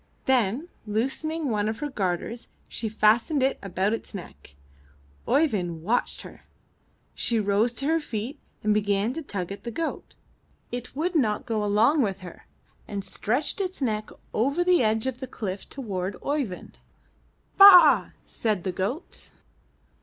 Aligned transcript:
Then, 0.25 0.67
loosening 0.87 1.49
one 1.51 1.69
of 1.69 1.77
her 1.77 1.87
garters, 1.91 2.47
she 2.67 2.89
fastened 2.89 3.43
it 3.43 3.59
about 3.61 3.93
its 3.93 4.15
neck. 4.15 4.55
Oeyvind 5.27 5.83
watched 5.83 6.23
her. 6.23 6.41
She 7.13 7.39
rose 7.39 7.71
to 7.73 7.85
her 7.85 7.99
feet 7.99 8.39
and 8.63 8.73
began 8.73 9.13
to 9.13 9.21
tug 9.21 9.51
at 9.51 9.63
the 9.63 9.69
goat; 9.69 10.15
it 10.71 10.95
would 10.95 11.13
not 11.15 11.45
go 11.45 11.63
along 11.63 12.01
with 12.01 12.21
her, 12.21 12.47
and 12.87 13.05
stretched 13.05 13.61
its 13.61 13.79
neck 13.79 14.09
over 14.33 14.63
the 14.63 14.81
edge 14.81 15.05
of 15.05 15.19
the 15.19 15.27
cliff 15.27 15.69
toward 15.69 16.15
Oeyvind. 16.23 16.79
"Ba 17.59 17.65
a 17.65 17.67
a 17.67 17.95
a!" 18.07 18.13
said 18.25 18.63
the 18.63 18.71
goat. 18.71 19.29